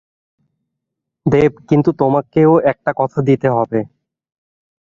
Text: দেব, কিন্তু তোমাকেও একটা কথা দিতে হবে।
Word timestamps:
দেব, 1.25 1.51
কিন্তু 1.69 1.89
তোমাকেও 1.93 2.51
একটা 2.65 2.91
কথা 2.97 3.19
দিতে 3.21 3.47
হবে। 3.49 3.79